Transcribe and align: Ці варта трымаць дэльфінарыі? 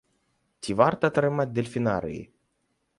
Ці 0.65 0.77
варта 0.79 1.13
трымаць 1.19 1.47
дэльфінарыі? 1.55 2.21